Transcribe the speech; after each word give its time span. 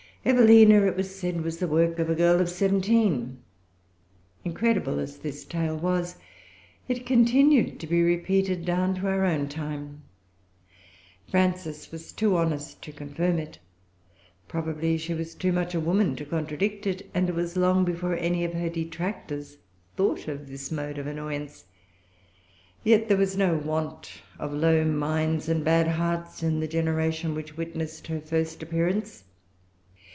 Evelina, 0.23 0.83
it 0.85 0.95
was 0.95 1.15
said, 1.15 1.41
was 1.41 1.57
the 1.57 1.67
work 1.67 1.97
of 1.97 2.07
a 2.07 2.13
girl 2.13 2.39
of 2.39 2.47
seventeen. 2.47 3.39
Incredible 4.45 4.99
as 4.99 5.17
this 5.17 5.43
tale 5.43 5.75
was, 5.75 6.15
it 6.87 7.07
continued 7.07 7.79
to 7.79 7.87
be 7.87 8.03
repeated 8.03 8.63
down 8.63 8.93
to 8.93 9.07
our 9.07 9.25
own 9.25 9.49
time. 9.49 10.03
Frances 11.31 11.89
was 11.91 12.11
too 12.11 12.37
honest 12.37 12.83
to 12.83 12.91
confirm 12.91 13.39
it. 13.39 13.57
Probably 14.47 14.95
she 14.95 15.15
was 15.15 15.33
too 15.33 15.51
much 15.51 15.73
a 15.73 15.79
woman 15.79 16.15
to 16.17 16.25
contradict 16.25 16.85
it; 16.85 17.09
and 17.15 17.27
it 17.29 17.33
was 17.33 17.57
long 17.57 17.83
before 17.83 18.15
any 18.15 18.45
of 18.45 18.53
her 18.53 18.69
detractors 18.69 19.57
thought 19.97 20.27
of 20.27 20.47
this 20.47 20.71
mode 20.71 20.99
of 20.99 21.07
annoyance. 21.07 21.65
Yet 22.83 23.07
there 23.07 23.17
was 23.17 23.35
no 23.37 23.57
want 23.57 24.21
of 24.37 24.53
low 24.53 24.85
minds 24.85 25.49
and 25.49 25.65
bad 25.65 25.87
hearts 25.87 26.43
in 26.43 26.59
the 26.59 26.67
generation 26.67 27.33
which 27.33 27.57
witnessed 27.57 28.05
her 28.05 28.21
first 28.21 28.61
appearance. 28.61 29.23